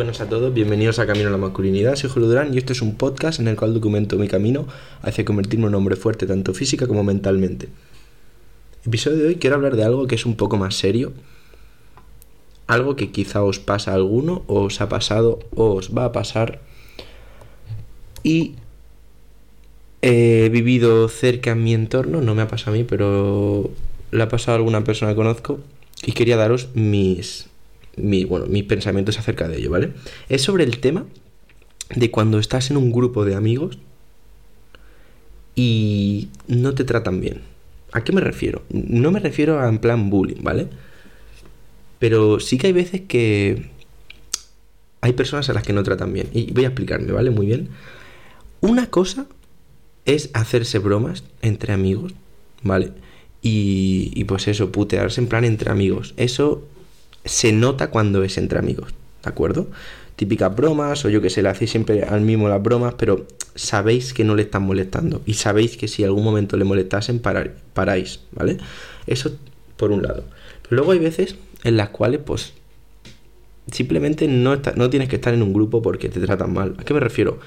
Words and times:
Buenas 0.00 0.22
a 0.22 0.30
todos, 0.30 0.54
bienvenidos 0.54 0.98
a 0.98 1.06
Camino 1.06 1.28
a 1.28 1.30
la 1.30 1.36
Masculinidad. 1.36 1.94
Soy 1.94 2.08
Julio 2.08 2.26
Durán 2.26 2.54
y 2.54 2.56
este 2.56 2.72
es 2.72 2.80
un 2.80 2.94
podcast 2.94 3.38
en 3.38 3.48
el 3.48 3.56
cual 3.56 3.74
documento 3.74 4.16
mi 4.16 4.28
camino 4.28 4.66
hacia 5.02 5.26
convertirme 5.26 5.64
en 5.64 5.68
un 5.68 5.74
hombre 5.74 5.94
fuerte 5.94 6.26
tanto 6.26 6.54
física 6.54 6.86
como 6.86 7.04
mentalmente. 7.04 7.68
Episodio 8.86 9.18
de 9.18 9.26
hoy 9.26 9.34
quiero 9.36 9.56
hablar 9.56 9.76
de 9.76 9.84
algo 9.84 10.06
que 10.06 10.14
es 10.14 10.24
un 10.24 10.36
poco 10.36 10.56
más 10.56 10.74
serio, 10.74 11.12
algo 12.66 12.96
que 12.96 13.10
quizá 13.10 13.42
os 13.42 13.58
pasa 13.58 13.90
a 13.90 13.96
alguno, 13.96 14.42
o 14.46 14.62
os 14.62 14.80
ha 14.80 14.88
pasado, 14.88 15.40
o 15.54 15.74
os 15.74 15.94
va 15.94 16.06
a 16.06 16.12
pasar, 16.12 16.62
y 18.22 18.54
he 20.00 20.48
vivido 20.50 21.10
cerca 21.10 21.50
en 21.50 21.62
mi 21.62 21.74
entorno, 21.74 22.22
no 22.22 22.34
me 22.34 22.40
ha 22.40 22.48
pasado 22.48 22.70
a 22.70 22.78
mí, 22.78 22.84
pero 22.84 23.70
le 24.12 24.22
ha 24.22 24.28
pasado 24.30 24.52
a 24.52 24.56
alguna 24.56 24.82
persona 24.82 25.12
que 25.12 25.16
conozco, 25.16 25.60
y 26.02 26.12
quería 26.12 26.38
daros 26.38 26.70
mis, 26.72 27.49
bueno, 27.96 28.46
mis 28.46 28.64
pensamientos 28.64 29.18
acerca 29.18 29.48
de 29.48 29.58
ello, 29.58 29.70
¿vale? 29.70 29.92
Es 30.28 30.42
sobre 30.42 30.64
el 30.64 30.78
tema 30.78 31.06
de 31.94 32.10
cuando 32.10 32.38
estás 32.38 32.70
en 32.70 32.76
un 32.76 32.92
grupo 32.92 33.24
de 33.24 33.34
amigos 33.34 33.78
y 35.54 36.28
no 36.46 36.74
te 36.74 36.84
tratan 36.84 37.20
bien. 37.20 37.42
¿A 37.92 38.04
qué 38.04 38.12
me 38.12 38.20
refiero? 38.20 38.62
No 38.70 39.10
me 39.10 39.18
refiero 39.18 39.60
a 39.60 39.68
en 39.68 39.78
plan 39.78 40.10
bullying, 40.10 40.42
¿vale? 40.42 40.68
Pero 41.98 42.40
sí 42.40 42.56
que 42.56 42.68
hay 42.68 42.72
veces 42.72 43.02
que 43.02 43.70
hay 45.00 45.12
personas 45.12 45.48
a 45.50 45.52
las 45.52 45.64
que 45.64 45.72
no 45.72 45.82
tratan 45.82 46.12
bien. 46.12 46.28
Y 46.32 46.52
voy 46.52 46.64
a 46.64 46.68
explicarme, 46.68 47.12
¿vale? 47.12 47.30
Muy 47.30 47.46
bien. 47.46 47.68
Una 48.60 48.88
cosa 48.88 49.26
es 50.04 50.30
hacerse 50.32 50.78
bromas 50.78 51.24
entre 51.42 51.72
amigos, 51.72 52.14
¿vale? 52.62 52.92
Y, 53.42 54.12
y 54.14 54.24
pues 54.24 54.46
eso, 54.48 54.70
putearse 54.70 55.20
en 55.20 55.26
plan 55.26 55.44
entre 55.44 55.70
amigos. 55.70 56.14
Eso 56.16 56.66
se 57.24 57.52
nota 57.52 57.90
cuando 57.90 58.22
es 58.22 58.38
entre 58.38 58.58
amigos, 58.58 58.92
¿de 59.22 59.30
acuerdo? 59.30 59.68
Típicas 60.16 60.54
bromas, 60.54 61.04
o 61.04 61.08
yo 61.08 61.20
que 61.20 61.30
sé, 61.30 61.42
le 61.42 61.48
hacéis 61.48 61.70
siempre 61.70 62.02
al 62.02 62.20
mismo 62.20 62.48
las 62.48 62.62
bromas, 62.62 62.94
pero 62.98 63.26
sabéis 63.54 64.12
que 64.12 64.24
no 64.24 64.34
le 64.34 64.42
están 64.42 64.62
molestando. 64.62 65.22
Y 65.26 65.34
sabéis 65.34 65.76
que 65.76 65.88
si 65.88 66.04
algún 66.04 66.24
momento 66.24 66.56
le 66.56 66.64
molestasen, 66.64 67.20
paráis, 67.20 68.20
¿vale? 68.32 68.58
Eso 69.06 69.32
por 69.76 69.92
un 69.92 70.02
lado. 70.02 70.24
Pero 70.62 70.76
luego 70.76 70.92
hay 70.92 70.98
veces 70.98 71.36
en 71.64 71.76
las 71.76 71.90
cuales, 71.90 72.20
pues, 72.24 72.52
simplemente 73.70 74.28
no, 74.28 74.60
no 74.76 74.90
tienes 74.90 75.08
que 75.08 75.16
estar 75.16 75.32
en 75.32 75.42
un 75.42 75.52
grupo 75.52 75.82
porque 75.82 76.08
te 76.08 76.20
tratan 76.20 76.52
mal. 76.52 76.76
¿A 76.78 76.84
qué 76.84 76.94
me 76.94 77.00
refiero? 77.00 77.38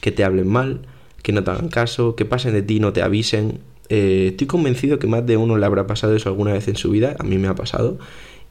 Que 0.00 0.12
te 0.12 0.24
hablen 0.24 0.48
mal, 0.48 0.80
que 1.22 1.32
no 1.32 1.42
te 1.44 1.50
hagan 1.50 1.68
caso, 1.68 2.16
que 2.16 2.24
pasen 2.24 2.52
de 2.52 2.62
ti, 2.62 2.80
no 2.80 2.92
te 2.92 3.02
avisen. 3.02 3.60
Eh, 3.88 4.28
estoy 4.30 4.46
convencido 4.46 4.98
que 4.98 5.06
más 5.06 5.26
de 5.26 5.36
uno 5.36 5.56
le 5.56 5.66
habrá 5.66 5.86
pasado 5.86 6.14
eso 6.14 6.28
alguna 6.28 6.52
vez 6.52 6.68
en 6.68 6.76
su 6.76 6.90
vida, 6.90 7.16
a 7.18 7.24
mí 7.24 7.38
me 7.38 7.48
ha 7.48 7.54
pasado, 7.56 7.98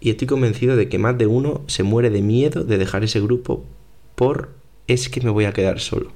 y 0.01 0.09
estoy 0.09 0.27
convencido 0.27 0.75
de 0.75 0.89
que 0.89 0.97
más 0.97 1.17
de 1.17 1.27
uno 1.27 1.61
se 1.67 1.83
muere 1.83 2.09
de 2.09 2.21
miedo 2.21 2.63
de 2.63 2.77
dejar 2.77 3.03
ese 3.03 3.19
grupo 3.19 3.65
por 4.15 4.49
es 4.87 5.09
que 5.09 5.21
me 5.21 5.29
voy 5.29 5.45
a 5.45 5.53
quedar 5.53 5.79
solo. 5.79 6.11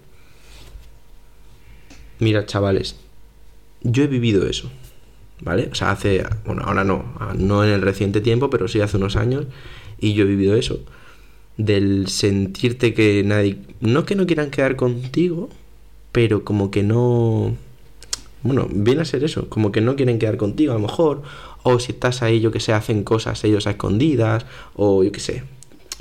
Mira, 2.20 2.45
chavales, 2.45 2.95
yo 3.81 4.04
he 4.04 4.08
vivido 4.08 4.48
eso, 4.48 4.72
¿vale? 5.42 5.70
O 5.72 5.76
sea, 5.76 5.92
hace, 5.92 6.23
bueno, 6.45 6.64
ahora 6.66 6.84
no, 6.84 7.04
no 7.38 7.64
en 7.64 7.72
el 7.72 7.81
reciente 7.81 8.22
tiempo, 8.22 8.50
pero 8.50 8.67
sí 8.67 8.80
hace 8.81 8.98
unos 8.98 9.16
años, 9.16 9.45
y 10.00 10.14
yo 10.14 10.23
he 10.23 10.28
vivido 10.28 10.56
eso, 10.56 10.80
del 11.58 12.08
sentirte 12.08 12.94
que 12.94 13.23
nadie, 13.23 13.58
no 13.81 14.06
que 14.06 14.16
no 14.16 14.26
quieran 14.26 14.52
quedar 14.52 14.76
contigo, 14.76 15.50
pero 16.11 16.45
como 16.45 16.72
que 16.72 16.84
no, 16.84 17.56
bueno, 18.44 18.67
viene 18.69 19.02
a 19.02 19.05
ser 19.05 19.23
eso, 19.23 19.49
como 19.49 19.72
que 19.72 19.81
no 19.81 19.95
quieren 19.95 20.19
quedar 20.19 20.38
contigo 20.38 20.73
a 20.73 20.75
lo 20.75 20.81
mejor, 20.81 21.23
o 21.63 21.80
si 21.80 21.94
estás 21.94 22.22
ahí, 22.22 22.41
yo 22.41 22.52
que 22.52 22.59
sé, 22.59 22.73
hacen 22.73 23.04
cosas 23.04 23.43
ellos 23.43 23.67
a 23.67 23.71
escondidas, 23.71 24.45
o 24.76 25.04
yo 25.04 25.11
que 25.11 25.20
sé. 25.20 25.43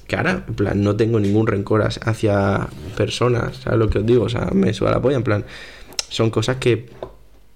Que 0.08 0.16
ahora, 0.16 0.44
en 0.46 0.54
plan, 0.54 0.82
no 0.82 0.96
tengo 0.96 1.20
ningún 1.20 1.46
rencor 1.46 1.82
hacia 1.82 2.68
personas, 2.96 3.58
¿sabes 3.58 3.78
lo 3.78 3.88
que 3.88 3.98
os 3.98 4.06
digo? 4.06 4.24
O 4.24 4.28
sea, 4.28 4.50
me 4.52 4.74
suena 4.74 4.96
la 4.96 5.02
polla, 5.02 5.16
en 5.16 5.22
plan, 5.22 5.44
son 6.08 6.30
cosas 6.30 6.56
que 6.56 6.90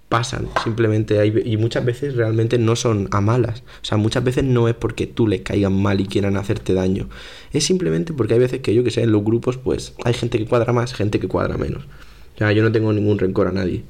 pasan, 0.08 0.48
simplemente 0.62 1.26
y 1.26 1.56
muchas 1.56 1.84
veces 1.84 2.14
realmente 2.14 2.58
no 2.58 2.76
son 2.76 3.08
a 3.10 3.20
malas, 3.20 3.64
o 3.82 3.84
sea, 3.84 3.98
muchas 3.98 4.22
veces 4.22 4.44
no 4.44 4.68
es 4.68 4.74
porque 4.74 5.08
tú 5.08 5.26
les 5.26 5.40
caigan 5.40 5.82
mal 5.82 6.00
y 6.00 6.06
quieran 6.06 6.36
hacerte 6.36 6.74
daño, 6.74 7.08
es 7.52 7.64
simplemente 7.64 8.12
porque 8.12 8.34
hay 8.34 8.38
veces 8.38 8.60
que 8.60 8.72
yo 8.72 8.84
que 8.84 8.92
sé, 8.92 9.02
en 9.02 9.10
los 9.10 9.24
grupos 9.24 9.56
pues 9.56 9.94
hay 10.04 10.14
gente 10.14 10.38
que 10.38 10.46
cuadra 10.46 10.72
más, 10.72 10.94
gente 10.94 11.18
que 11.18 11.26
cuadra 11.26 11.56
menos, 11.56 11.86
o 12.36 12.38
sea, 12.38 12.52
yo 12.52 12.62
no 12.62 12.70
tengo 12.70 12.92
ningún 12.92 13.18
rencor 13.18 13.48
a 13.48 13.52
nadie, 13.52 13.82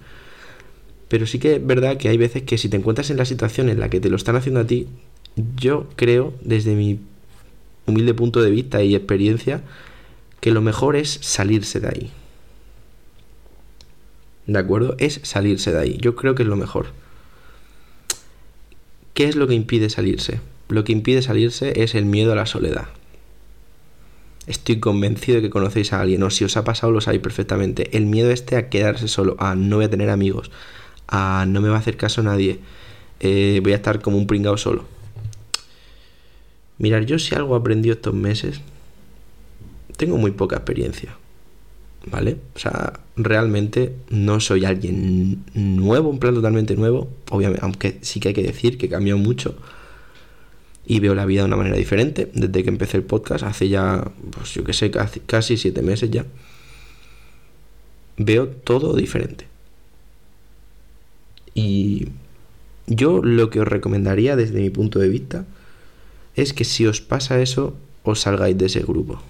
pero 1.08 1.26
sí 1.26 1.38
que 1.38 1.56
es 1.56 1.66
verdad 1.66 1.96
que 1.96 2.08
hay 2.08 2.16
veces 2.16 2.42
que 2.42 2.58
si 2.58 2.68
te 2.68 2.76
encuentras 2.76 3.10
en 3.10 3.16
la 3.16 3.24
situación 3.24 3.68
en 3.68 3.80
la 3.80 3.88
que 3.88 4.00
te 4.00 4.10
lo 4.10 4.16
están 4.16 4.36
haciendo 4.36 4.60
a 4.60 4.66
ti, 4.66 4.88
yo 5.56 5.88
creo, 5.96 6.34
desde 6.42 6.74
mi 6.74 7.00
humilde 7.86 8.14
punto 8.14 8.42
de 8.42 8.50
vista 8.50 8.82
y 8.82 8.94
experiencia, 8.94 9.62
que 10.40 10.50
lo 10.50 10.62
mejor 10.62 10.96
es 10.96 11.18
salirse 11.22 11.80
de 11.80 11.88
ahí. 11.88 12.10
¿De 14.46 14.58
acuerdo? 14.58 14.94
Es 14.98 15.20
salirse 15.24 15.72
de 15.72 15.80
ahí. 15.80 15.98
Yo 16.00 16.14
creo 16.16 16.34
que 16.34 16.42
es 16.42 16.48
lo 16.48 16.56
mejor. 16.56 16.86
¿Qué 19.14 19.24
es 19.24 19.36
lo 19.36 19.46
que 19.46 19.54
impide 19.54 19.90
salirse? 19.90 20.40
Lo 20.68 20.84
que 20.84 20.92
impide 20.92 21.22
salirse 21.22 21.82
es 21.82 21.94
el 21.94 22.04
miedo 22.04 22.32
a 22.32 22.36
la 22.36 22.46
soledad. 22.46 22.88
Estoy 24.46 24.78
convencido 24.78 25.36
de 25.36 25.42
que 25.42 25.50
conocéis 25.50 25.92
a 25.92 26.00
alguien, 26.00 26.22
o 26.22 26.30
si 26.30 26.44
os 26.44 26.56
ha 26.56 26.64
pasado 26.64 26.92
lo 26.92 27.00
sabéis 27.00 27.22
perfectamente. 27.22 27.96
El 27.96 28.06
miedo 28.06 28.30
este 28.30 28.56
a 28.56 28.68
quedarse 28.68 29.08
solo, 29.08 29.36
a 29.38 29.56
no 29.56 29.76
voy 29.76 29.86
a 29.86 29.90
tener 29.90 30.10
amigos, 30.10 30.52
no 31.10 31.60
me 31.60 31.68
va 31.68 31.76
a 31.76 31.78
hacer 31.78 31.96
caso 31.96 32.22
nadie, 32.22 32.60
eh, 33.20 33.60
voy 33.62 33.72
a 33.72 33.76
estar 33.76 34.00
como 34.00 34.18
un 34.18 34.26
pringado 34.26 34.56
solo. 34.56 34.84
Mirar, 36.78 37.06
yo 37.06 37.18
si 37.18 37.34
algo 37.34 37.56
he 37.56 37.58
aprendido 37.58 37.94
estos 37.94 38.14
meses, 38.14 38.60
tengo 39.96 40.18
muy 40.18 40.32
poca 40.32 40.56
experiencia, 40.56 41.16
¿vale? 42.10 42.36
O 42.54 42.58
sea, 42.58 43.00
realmente 43.16 43.94
no 44.10 44.40
soy 44.40 44.66
alguien 44.66 45.44
nuevo, 45.54 46.10
un 46.10 46.18
plan 46.18 46.34
totalmente 46.34 46.76
nuevo, 46.76 47.08
obviamente, 47.30 47.64
aunque 47.64 47.98
sí 48.02 48.20
que 48.20 48.28
hay 48.28 48.34
que 48.34 48.42
decir 48.42 48.76
que 48.76 48.86
he 48.86 48.88
cambiado 48.90 49.18
mucho 49.18 49.56
y 50.86 51.00
veo 51.00 51.14
la 51.14 51.24
vida 51.26 51.40
de 51.40 51.46
una 51.46 51.56
manera 51.56 51.76
diferente 51.76 52.30
desde 52.32 52.62
que 52.62 52.68
empecé 52.68 52.98
el 52.98 53.02
podcast 53.02 53.42
hace 53.44 53.68
ya, 53.68 54.12
pues 54.30 54.54
yo 54.54 54.62
que 54.62 54.72
sé, 54.72 54.90
casi 54.90 55.56
siete 55.56 55.82
meses 55.82 56.10
ya. 56.10 56.26
Veo 58.18 58.48
todo 58.48 58.94
diferente. 58.94 59.46
Y 61.56 62.08
yo 62.86 63.22
lo 63.22 63.48
que 63.48 63.60
os 63.60 63.66
recomendaría 63.66 64.36
desde 64.36 64.60
mi 64.60 64.68
punto 64.68 64.98
de 64.98 65.08
vista 65.08 65.46
es 66.36 66.52
que 66.52 66.64
si 66.64 66.86
os 66.86 67.00
pasa 67.00 67.40
eso, 67.40 67.74
os 68.04 68.20
salgáis 68.20 68.58
de 68.58 68.66
ese 68.66 68.80
grupo. 68.80 69.22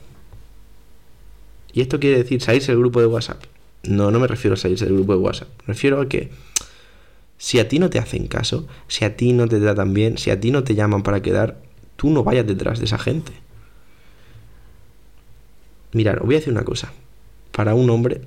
Y 1.73 1.83
esto 1.83 2.01
quiere 2.01 2.19
decir 2.19 2.43
salirse 2.43 2.73
del 2.73 2.81
grupo 2.81 3.01
de 3.01 3.07
WhatsApp. 3.07 3.45
No, 3.85 4.11
no 4.11 4.19
me 4.19 4.27
refiero 4.27 4.55
a 4.55 4.57
salirse 4.57 4.87
del 4.87 4.95
grupo 4.95 5.13
de 5.13 5.21
WhatsApp. 5.21 5.49
Me 5.61 5.75
refiero 5.75 6.01
a 6.01 6.09
que 6.09 6.31
si 7.39 7.61
a 7.61 7.69
ti 7.69 7.79
no 7.79 7.91
te 7.91 8.01
hacen 8.01 8.27
caso, 8.27 8.67
si 8.89 9.05
a 9.05 9.17
ti 9.17 9.33
no 9.33 9.47
te 9.47 9.61
tratan 9.61 9.95
bien, 9.95 10.19
si 10.19 10.31
a 10.31 10.41
ti 10.41 10.51
no 10.51 10.65
te 10.65 10.75
llaman 10.75 11.05
para 11.05 11.23
quedar, 11.23 11.63
tú 11.95 12.11
no 12.11 12.25
vayas 12.25 12.47
detrás 12.47 12.81
de 12.81 12.87
esa 12.87 12.99
gente. 12.99 13.33
Mirad, 15.93 16.19
os 16.19 16.27
voy 16.27 16.35
a 16.35 16.39
decir 16.39 16.53
una 16.53 16.65
cosa. 16.65 16.93
Para 17.53 17.75
un 17.75 17.89
hombre, 17.89 18.23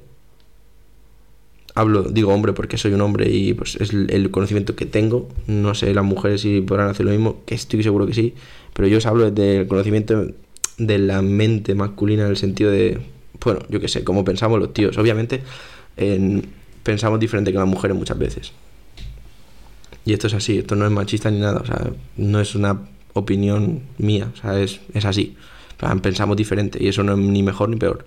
hablo, 1.80 2.04
digo 2.04 2.34
hombre 2.34 2.54
porque 2.54 2.78
soy 2.78 2.94
un 2.94 3.02
hombre 3.02 3.30
y 3.30 3.54
pues 3.54 3.76
es 3.76 3.92
el 3.94 4.32
conocimiento 4.32 4.76
que 4.76 4.86
tengo. 4.86 5.30
No 5.48 5.74
sé 5.74 5.94
las 5.94 6.04
mujeres 6.04 6.42
si 6.42 6.62
podrán 6.62 6.90
hacer 6.90 7.06
lo 7.06 7.12
mismo, 7.12 7.42
que 7.46 7.56
estoy 7.56 7.82
seguro 7.84 8.06
que 8.06 8.14
sí, 8.14 8.34
pero 8.74 8.88
yo 8.88 8.98
os 8.98 9.06
hablo 9.06 9.32
desde 9.32 9.62
el 9.62 9.68
conocimiento 9.68 10.28
de 10.78 10.98
la 10.98 11.22
mente 11.22 11.76
masculina 11.76 12.24
en 12.24 12.30
el 12.30 12.38
sentido 12.38 12.72
de, 12.72 13.00
bueno, 13.44 13.62
yo 13.70 13.80
qué 13.80 13.88
sé, 13.88 14.04
cómo 14.04 14.24
pensamos 14.26 14.60
los 14.60 14.74
tíos. 14.74 14.98
Obviamente 14.98 15.42
pensamos 16.84 17.20
diferente 17.20 17.52
que 17.52 17.58
las 17.58 17.68
mujeres 17.68 17.96
muchas 17.96 18.18
veces. 18.18 18.52
Y 20.06 20.14
esto 20.14 20.28
es 20.28 20.34
así, 20.34 20.60
esto 20.60 20.76
no 20.76 20.86
es 20.86 20.92
machista 20.92 21.30
ni 21.30 21.40
nada, 21.40 21.60
o 21.60 21.66
sea, 21.66 21.92
no 22.18 22.40
es 22.40 22.56
una 22.56 22.82
opinión 23.14 23.82
mía, 23.98 24.32
o 24.34 24.38
sea, 24.38 24.60
es, 24.60 24.80
es 24.94 25.06
así. 25.06 25.36
Pensamos 26.02 26.36
diferente 26.36 26.82
y 26.82 26.88
eso 26.88 27.04
no 27.04 27.14
es 27.14 27.20
ni 27.20 27.44
mejor 27.44 27.70
ni 27.70 27.76
peor. 27.76 28.06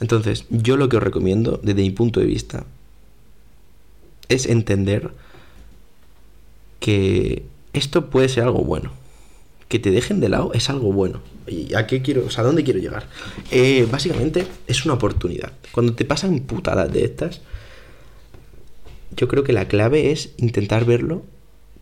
Entonces, 0.00 0.46
yo 0.50 0.76
lo 0.76 0.88
que 0.88 0.96
os 0.96 1.02
recomiendo, 1.02 1.60
desde 1.62 1.82
mi 1.82 1.90
punto 1.90 2.20
de 2.20 2.26
vista, 2.26 2.64
es 4.28 4.46
entender 4.46 5.10
que 6.80 7.44
esto 7.72 8.10
puede 8.10 8.28
ser 8.28 8.44
algo 8.44 8.64
bueno. 8.64 8.92
Que 9.68 9.78
te 9.78 9.90
dejen 9.90 10.20
de 10.20 10.28
lado 10.28 10.52
es 10.54 10.70
algo 10.70 10.92
bueno. 10.92 11.20
¿Y 11.46 11.74
a 11.74 11.86
qué 11.86 12.00
quiero? 12.00 12.24
O 12.26 12.30
sea, 12.30 12.42
¿a 12.42 12.46
dónde 12.46 12.64
quiero 12.64 12.78
llegar? 12.78 13.06
Eh, 13.50 13.86
básicamente 13.90 14.46
es 14.66 14.84
una 14.84 14.94
oportunidad. 14.94 15.52
Cuando 15.72 15.94
te 15.94 16.04
pasan 16.04 16.40
putadas 16.40 16.90
de 16.92 17.04
estas, 17.04 17.42
yo 19.16 19.28
creo 19.28 19.44
que 19.44 19.52
la 19.52 19.68
clave 19.68 20.10
es 20.12 20.30
intentar 20.38 20.84
verlo 20.84 21.22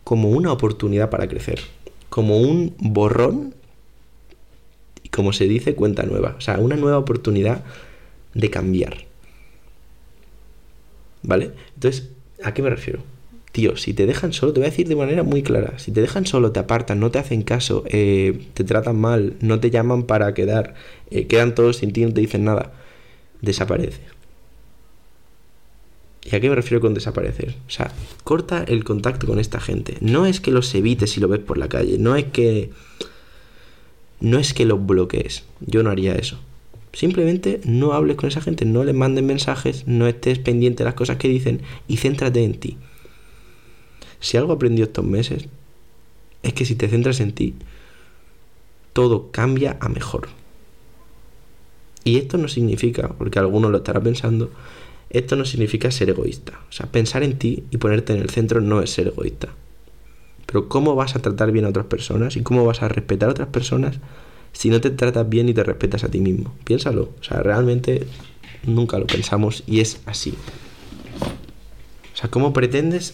como 0.03 0.29
una 0.29 0.51
oportunidad 0.51 1.09
para 1.09 1.27
crecer. 1.27 1.61
Como 2.09 2.37
un 2.37 2.75
borrón 2.79 3.53
y 5.03 5.09
como 5.09 5.33
se 5.33 5.47
dice, 5.47 5.75
cuenta 5.75 6.03
nueva. 6.03 6.35
O 6.37 6.41
sea, 6.41 6.57
una 6.57 6.75
nueva 6.75 6.97
oportunidad 6.97 7.63
de 8.37 8.49
cambiar. 8.49 9.05
¿Vale? 11.23 11.51
Entonces, 11.75 12.09
¿a 12.43 12.53
qué 12.53 12.61
me 12.61 12.69
refiero? 12.69 13.01
tío, 13.57 13.75
si 13.75 13.95
te 13.95 14.05
dejan 14.05 14.33
solo, 14.33 14.53
te 14.53 14.59
voy 14.59 14.67
a 14.67 14.69
decir 14.69 14.87
de 14.87 14.95
manera 14.95 15.23
muy 15.23 15.41
clara, 15.41 15.79
si 15.79 15.91
te 15.91 15.99
dejan 15.99 16.27
solo, 16.27 16.51
te 16.51 16.59
apartan, 16.59 16.99
no 16.99 17.09
te 17.09 17.17
hacen 17.17 17.41
caso, 17.41 17.83
eh, 17.87 18.39
te 18.53 18.63
tratan 18.63 18.97
mal, 18.99 19.33
no 19.41 19.59
te 19.59 19.71
llaman 19.71 20.03
para 20.03 20.31
quedar, 20.35 20.75
eh, 21.09 21.25
quedan 21.25 21.55
todos 21.55 21.77
sin 21.77 21.91
ti, 21.91 22.05
no 22.05 22.13
te 22.13 22.21
dicen 22.21 22.43
nada, 22.43 22.71
desaparece. 23.41 24.01
¿Y 26.23 26.35
a 26.35 26.39
qué 26.39 26.49
me 26.49 26.55
refiero 26.55 26.81
con 26.81 26.93
desaparecer? 26.93 27.55
O 27.65 27.71
sea, 27.71 27.91
corta 28.23 28.63
el 28.67 28.83
contacto 28.83 29.25
con 29.25 29.39
esta 29.39 29.59
gente. 29.59 29.97
No 30.01 30.27
es 30.27 30.39
que 30.39 30.51
los 30.51 30.75
evites 30.75 31.09
si 31.09 31.19
lo 31.19 31.27
ves 31.27 31.39
por 31.39 31.57
la 31.57 31.67
calle, 31.67 31.97
no 31.97 32.15
es 32.15 32.25
que... 32.25 32.69
No 34.19 34.37
es 34.37 34.53
que 34.53 34.65
los 34.65 34.85
bloquees, 34.85 35.45
yo 35.61 35.81
no 35.81 35.89
haría 35.89 36.13
eso. 36.13 36.39
Simplemente 36.93 37.61
no 37.65 37.93
hables 37.93 38.15
con 38.17 38.29
esa 38.29 38.41
gente, 38.41 38.65
no 38.65 38.83
les 38.83 38.95
mandes 38.95 39.23
mensajes, 39.23 39.87
no 39.87 40.07
estés 40.07 40.39
pendiente 40.39 40.83
de 40.83 40.85
las 40.85 40.95
cosas 40.95 41.17
que 41.17 41.27
dicen 41.27 41.61
y 41.87 41.97
céntrate 41.97 42.43
en 42.43 42.55
ti. 42.55 42.77
Si 44.19 44.37
algo 44.37 44.53
aprendido 44.53 44.87
estos 44.87 45.05
meses 45.05 45.47
es 46.43 46.53
que 46.53 46.65
si 46.65 46.75
te 46.75 46.87
centras 46.87 47.19
en 47.19 47.33
ti, 47.33 47.53
todo 48.93 49.31
cambia 49.31 49.77
a 49.79 49.89
mejor. 49.89 50.29
Y 52.03 52.17
esto 52.17 52.37
no 52.37 52.47
significa, 52.47 53.09
porque 53.09 53.37
alguno 53.37 53.69
lo 53.69 53.77
estará 53.77 53.99
pensando, 53.99 54.49
esto 55.09 55.35
no 55.35 55.45
significa 55.45 55.91
ser 55.91 56.09
egoísta. 56.09 56.59
O 56.69 56.71
sea, 56.71 56.87
pensar 56.87 57.23
en 57.23 57.37
ti 57.37 57.65
y 57.69 57.77
ponerte 57.77 58.13
en 58.13 58.21
el 58.21 58.29
centro 58.29 58.61
no 58.61 58.81
es 58.81 58.89
ser 58.89 59.07
egoísta. 59.07 59.49
Pero 60.45 60.69
¿cómo 60.69 60.95
vas 60.95 61.15
a 61.15 61.21
tratar 61.21 61.51
bien 61.51 61.65
a 61.65 61.69
otras 61.69 61.87
personas 61.87 62.37
y 62.37 62.41
cómo 62.41 62.65
vas 62.65 62.81
a 62.81 62.87
respetar 62.87 63.29
a 63.29 63.33
otras 63.33 63.49
personas 63.49 63.99
si 64.57 64.71
no 64.71 64.81
te 64.81 64.89
tratas 64.89 65.29
bien 65.29 65.47
y 65.49 65.53
te 65.53 65.63
respetas 65.63 66.03
a 66.03 66.09
ti 66.09 66.19
mismo? 66.19 66.51
Piénsalo. 66.63 67.13
O 67.19 67.23
sea, 67.23 67.43
realmente 67.43 68.07
nunca 68.65 68.97
lo 68.97 69.05
pensamos 69.05 69.63
y 69.67 69.81
es 69.81 70.01
así. 70.07 70.33
O 72.11 72.17
sea, 72.17 72.31
¿cómo 72.31 72.53
pretendes 72.53 73.13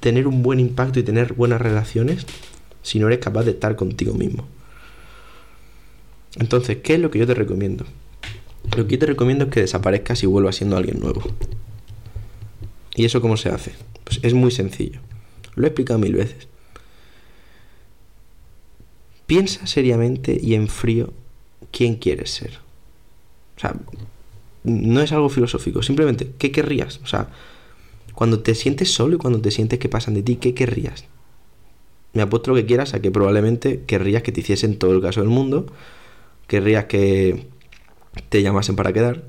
tener 0.00 0.26
un 0.26 0.42
buen 0.42 0.58
impacto 0.58 0.98
y 0.98 1.02
tener 1.02 1.34
buenas 1.34 1.60
relaciones 1.60 2.24
si 2.80 2.98
no 2.98 3.08
eres 3.08 3.18
capaz 3.18 3.42
de 3.42 3.50
estar 3.50 3.76
contigo 3.76 4.14
mismo? 4.14 4.48
Entonces, 6.36 6.78
¿qué 6.82 6.94
es 6.94 7.00
lo 7.00 7.10
que 7.10 7.18
yo 7.18 7.26
te 7.26 7.34
recomiendo? 7.34 7.84
Lo 8.74 8.86
que 8.86 8.92
yo 8.92 9.00
te 9.00 9.06
recomiendo 9.06 9.44
es 9.44 9.50
que 9.50 9.60
desaparezcas 9.60 10.22
y 10.22 10.26
vuelvas 10.26 10.56
siendo 10.56 10.78
alguien 10.78 10.98
nuevo. 10.98 11.22
¿Y 12.94 13.04
eso 13.04 13.20
cómo 13.20 13.36
se 13.36 13.50
hace? 13.50 13.74
Pues 14.04 14.20
es 14.22 14.32
muy 14.32 14.50
sencillo. 14.50 15.00
Lo 15.56 15.64
he 15.64 15.68
explicado 15.68 15.98
mil 15.98 16.14
veces. 16.14 16.48
Piensa 19.30 19.64
seriamente 19.68 20.36
y 20.42 20.54
en 20.54 20.66
frío 20.66 21.12
quién 21.70 21.94
quieres 21.94 22.32
ser. 22.32 22.58
O 23.56 23.60
sea, 23.60 23.76
no 24.64 25.00
es 25.02 25.12
algo 25.12 25.28
filosófico, 25.28 25.84
simplemente, 25.84 26.32
¿qué 26.36 26.50
querrías? 26.50 26.98
O 27.04 27.06
sea, 27.06 27.28
cuando 28.12 28.40
te 28.40 28.56
sientes 28.56 28.92
solo 28.92 29.14
y 29.14 29.18
cuando 29.18 29.40
te 29.40 29.52
sientes 29.52 29.78
que 29.78 29.88
pasan 29.88 30.14
de 30.14 30.24
ti, 30.24 30.34
¿qué 30.34 30.52
querrías? 30.52 31.04
Me 32.12 32.22
apuesto 32.22 32.50
lo 32.50 32.56
que 32.56 32.66
quieras 32.66 32.92
a 32.92 33.00
que 33.00 33.12
probablemente 33.12 33.84
querrías 33.86 34.24
que 34.24 34.32
te 34.32 34.40
hiciesen 34.40 34.80
todo 34.80 34.96
el 34.96 35.00
caso 35.00 35.20
del 35.20 35.30
mundo, 35.30 35.66
querrías 36.48 36.86
que 36.86 37.46
te 38.30 38.42
llamasen 38.42 38.74
para 38.74 38.92
quedar, 38.92 39.22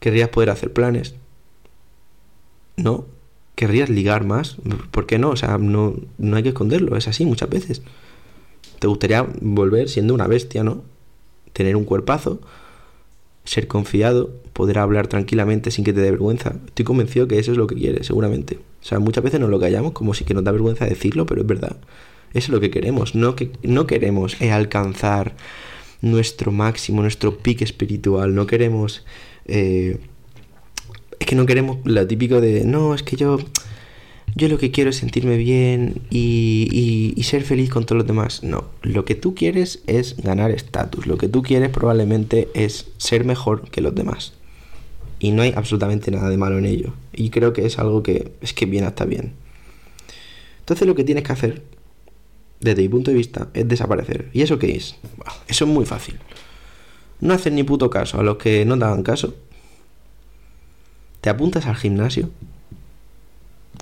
querrías 0.00 0.30
poder 0.30 0.48
hacer 0.48 0.72
planes, 0.72 1.16
¿no? 2.78 3.04
Querrías 3.56 3.90
ligar 3.90 4.24
más, 4.24 4.56
¿por 4.90 5.04
qué 5.04 5.18
no? 5.18 5.28
O 5.28 5.36
sea, 5.36 5.58
no, 5.58 5.96
no 6.16 6.36
hay 6.36 6.42
que 6.44 6.48
esconderlo, 6.48 6.96
es 6.96 7.08
así 7.08 7.26
muchas 7.26 7.50
veces. 7.50 7.82
Te 8.78 8.86
gustaría 8.86 9.26
volver 9.40 9.88
siendo 9.88 10.14
una 10.14 10.26
bestia, 10.26 10.62
¿no? 10.62 10.82
Tener 11.52 11.76
un 11.76 11.84
cuerpazo, 11.84 12.40
ser 13.44 13.66
confiado, 13.66 14.30
poder 14.52 14.78
hablar 14.78 15.06
tranquilamente 15.06 15.70
sin 15.70 15.84
que 15.84 15.92
te 15.92 16.00
dé 16.00 16.10
vergüenza. 16.10 16.56
Estoy 16.66 16.84
convencido 16.84 17.28
que 17.28 17.38
eso 17.38 17.52
es 17.52 17.58
lo 17.58 17.66
que 17.66 17.74
quieres, 17.74 18.06
seguramente. 18.06 18.58
O 18.82 18.84
sea, 18.84 18.98
muchas 18.98 19.24
veces 19.24 19.40
nos 19.40 19.50
lo 19.50 19.58
callamos 19.58 19.92
como 19.92 20.14
si 20.14 20.24
que 20.24 20.34
nos 20.34 20.44
da 20.44 20.52
vergüenza 20.52 20.84
decirlo, 20.84 21.26
pero 21.26 21.40
es 21.40 21.46
verdad. 21.46 21.76
Eso 22.34 22.46
es 22.46 22.48
lo 22.50 22.60
que 22.60 22.70
queremos. 22.70 23.14
No, 23.14 23.34
que, 23.36 23.50
no 23.62 23.86
queremos 23.86 24.40
alcanzar 24.42 25.34
nuestro 26.02 26.52
máximo, 26.52 27.02
nuestro 27.02 27.38
pique 27.38 27.64
espiritual. 27.64 28.34
No 28.34 28.46
queremos... 28.46 29.04
Eh, 29.46 29.98
es 31.18 31.26
que 31.26 31.34
no 31.34 31.46
queremos 31.46 31.78
lo 31.84 32.06
típico 32.06 32.40
de, 32.40 32.64
no, 32.64 32.94
es 32.94 33.02
que 33.02 33.16
yo 33.16 33.38
yo 34.36 34.48
lo 34.48 34.58
que 34.58 34.70
quiero 34.70 34.90
es 34.90 34.96
sentirme 34.96 35.38
bien 35.38 36.02
y, 36.10 37.14
y, 37.16 37.22
ser 37.22 37.42
feliz 37.42 37.70
con 37.70 37.86
todos 37.86 37.96
los 37.96 38.06
demás. 38.06 38.42
No, 38.42 38.66
lo 38.82 39.06
que 39.06 39.14
tú 39.14 39.34
quieres 39.34 39.80
es 39.86 40.14
ganar 40.18 40.50
estatus. 40.50 41.06
Lo 41.06 41.16
que 41.16 41.26
tú 41.26 41.42
quieres 41.42 41.70
probablemente 41.70 42.48
es 42.52 42.86
ser 42.98 43.24
mejor 43.24 43.70
que 43.70 43.80
los 43.80 43.94
demás. 43.94 44.34
Y 45.18 45.30
no 45.30 45.40
hay 45.40 45.54
absolutamente 45.56 46.10
nada 46.10 46.28
de 46.28 46.36
malo 46.36 46.58
en 46.58 46.66
ello. 46.66 46.92
Y 47.14 47.30
creo 47.30 47.54
que 47.54 47.64
es 47.64 47.78
algo 47.78 48.02
que 48.02 48.32
es 48.42 48.52
que 48.52 48.66
viene 48.66 48.86
hasta 48.86 49.06
bien. 49.06 49.32
Entonces 50.60 50.86
lo 50.86 50.94
que 50.94 51.04
tienes 51.04 51.24
que 51.24 51.32
hacer, 51.32 51.62
desde 52.60 52.82
mi 52.82 52.90
punto 52.90 53.10
de 53.10 53.16
vista, 53.16 53.48
es 53.54 53.66
desaparecer. 53.66 54.28
¿Y 54.34 54.42
eso 54.42 54.58
qué 54.58 54.76
es? 54.76 54.96
eso 55.48 55.64
es 55.64 55.70
muy 55.70 55.86
fácil. 55.86 56.18
No 57.20 57.32
hacer 57.32 57.54
ni 57.54 57.62
puto 57.62 57.88
caso 57.88 58.20
a 58.20 58.22
los 58.22 58.36
que 58.36 58.66
no 58.66 58.78
te 58.78 58.84
hagan 58.84 59.02
caso. 59.02 59.34
Te 61.22 61.30
apuntas 61.30 61.64
al 61.64 61.76
gimnasio 61.76 62.28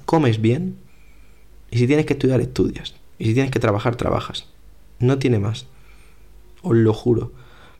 comes 0.05 0.41
bien 0.41 0.77
y 1.71 1.79
si 1.79 1.87
tienes 1.87 2.06
que 2.06 2.12
estudiar, 2.12 2.41
estudias. 2.41 2.95
Y 3.19 3.27
si 3.27 3.35
tienes 3.35 3.51
que 3.51 3.59
trabajar, 3.59 3.97
trabajas. 3.97 4.47
No 5.01 5.19
tiene 5.19 5.39
más. 5.39 5.67
Os 6.62 6.77
lo 6.77 6.93
juro. 6.93 7.33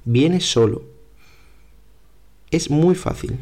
Viene 0.05 0.41
solo. 0.41 0.83
Es 2.51 2.71
muy 2.71 2.95
fácil. 2.95 3.39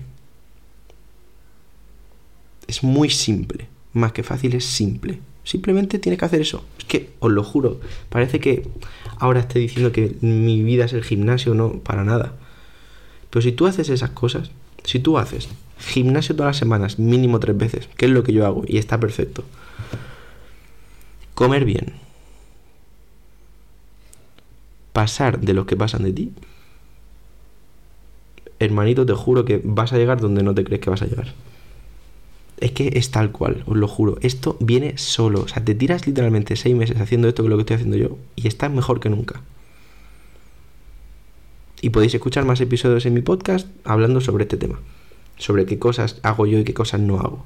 Es 2.67 2.83
muy 2.83 3.11
simple. 3.11 3.69
Más 3.93 4.13
que 4.13 4.23
fácil, 4.23 4.55
es 4.55 4.65
simple. 4.65 5.21
Simplemente 5.45 5.99
tienes 5.99 6.19
que 6.19 6.25
hacer 6.25 6.41
eso. 6.41 6.65
Es 6.79 6.85
que, 6.85 7.11
os 7.19 7.33
lo 7.33 7.43
juro, 7.43 7.81
parece 8.09 8.39
que 8.39 8.69
ahora 9.19 9.41
esté 9.41 9.59
diciendo 9.59 9.91
que 9.91 10.17
mi 10.21 10.63
vida 10.63 10.85
es 10.85 10.93
el 10.93 11.03
gimnasio, 11.03 11.55
no, 11.55 11.81
para 11.81 12.05
nada. 12.05 12.37
Pero 13.31 13.43
si 13.43 13.53
tú 13.53 13.67
haces 13.67 13.89
esas 13.89 14.11
cosas, 14.11 14.51
si 14.85 15.01
tú 15.01 15.19
haces 15.19 15.49
Gimnasio 15.83 16.37
todas 16.37 16.51
las 16.51 16.57
semanas, 16.59 16.99
mínimo 16.99 17.41
tres 17.41 17.57
veces, 17.57 17.89
que 17.97 18.07
es 18.07 18.13
lo 18.13 18.23
que 18.23 18.33
yo 18.33 18.47
hago 18.47 18.63
y 18.67 18.79
está 18.79 19.01
perfecto. 19.01 19.45
Comer 21.35 21.65
bien. 21.65 21.95
Pasar 24.93 25.41
de 25.41 25.55
los 25.55 25.67
que 25.67 25.77
pasan 25.77 26.05
de 26.05 26.13
ti. 26.13 26.33
Hermanito, 28.61 29.05
te 29.05 29.15
juro 29.15 29.45
que 29.45 29.61
vas 29.65 29.93
a 29.93 29.99
llegar 29.99 30.21
donde 30.21 30.45
no 30.45 30.55
te 30.55 30.63
crees 30.63 30.81
que 30.81 30.91
vas 30.91 31.03
a 31.03 31.07
llegar. 31.07 31.35
Es 32.59 32.71
que 32.71 32.93
es 32.95 33.11
tal 33.11 33.33
cual, 33.33 33.65
os 33.67 33.77
lo 33.77 33.89
juro. 33.89 34.19
Esto 34.21 34.57
viene 34.61 34.97
solo. 34.99 35.41
O 35.41 35.49
sea, 35.49 35.65
te 35.65 35.75
tiras 35.75 36.07
literalmente 36.07 36.55
seis 36.55 36.77
meses 36.77 37.01
haciendo 37.01 37.27
esto 37.27 37.43
que 37.43 37.49
lo 37.49 37.57
que 37.57 37.63
estoy 37.63 37.75
haciendo 37.75 37.97
yo 37.97 38.19
y 38.37 38.47
estás 38.47 38.71
mejor 38.71 39.01
que 39.01 39.11
nunca. 39.11 39.43
Y 41.81 41.91
podéis 41.91 42.15
escuchar 42.15 42.45
más 42.45 42.61
episodios 42.61 43.05
en 43.05 43.15
mi 43.15 43.23
podcast 43.23 43.67
hablando 43.83 44.21
sobre 44.21 44.45
este 44.45 44.57
tema 44.57 44.79
sobre 45.37 45.67
qué 45.67 45.79
cosas 45.79 46.19
hago 46.23 46.47
yo 46.47 46.59
y 46.59 46.65
qué 46.65 46.75
cosas 46.75 47.01
no 47.01 47.19
hago. 47.19 47.45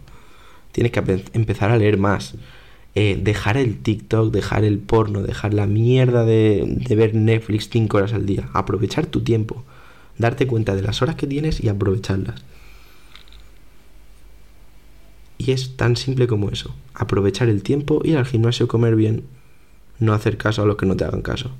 Tienes 0.72 0.92
que 0.92 1.22
empezar 1.32 1.70
a 1.70 1.78
leer 1.78 1.98
más. 1.98 2.34
Eh, 2.94 3.18
dejar 3.22 3.56
el 3.56 3.78
TikTok, 3.78 4.32
dejar 4.32 4.64
el 4.64 4.78
porno, 4.78 5.22
dejar 5.22 5.54
la 5.54 5.66
mierda 5.66 6.24
de, 6.24 6.64
de 6.66 6.96
ver 6.96 7.14
Netflix 7.14 7.68
5 7.70 7.96
horas 7.96 8.12
al 8.12 8.26
día. 8.26 8.48
Aprovechar 8.52 9.06
tu 9.06 9.22
tiempo. 9.22 9.64
Darte 10.18 10.46
cuenta 10.46 10.74
de 10.74 10.82
las 10.82 11.02
horas 11.02 11.16
que 11.16 11.26
tienes 11.26 11.62
y 11.62 11.68
aprovecharlas. 11.68 12.42
Y 15.38 15.52
es 15.52 15.76
tan 15.76 15.96
simple 15.96 16.26
como 16.26 16.50
eso. 16.50 16.74
Aprovechar 16.94 17.48
el 17.48 17.62
tiempo, 17.62 18.00
ir 18.04 18.16
al 18.16 18.26
gimnasio, 18.26 18.68
comer 18.68 18.96
bien, 18.96 19.24
no 19.98 20.12
hacer 20.12 20.38
caso 20.38 20.62
a 20.62 20.66
los 20.66 20.76
que 20.76 20.86
no 20.86 20.96
te 20.96 21.04
hagan 21.04 21.22
caso. 21.22 21.50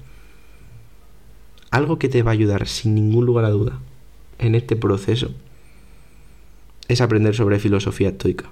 Algo 1.71 1.99
que 1.99 2.09
te 2.09 2.23
va 2.23 2.31
a 2.31 2.35
ayudar 2.35 2.67
sin 2.67 2.95
ningún 2.95 3.27
lugar 3.27 3.45
a 3.45 3.51
duda 3.51 3.79
en 4.39 4.55
este 4.55 4.77
proceso 4.77 5.35
es 6.89 7.01
aprender 7.01 7.35
sobre 7.35 7.59
filosofía 7.59 8.11
estoica. 8.11 8.51